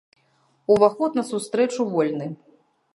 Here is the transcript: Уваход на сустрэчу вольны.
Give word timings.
Уваход 0.75 1.11
на 1.21 1.27
сустрэчу 1.31 1.89
вольны. 1.95 2.27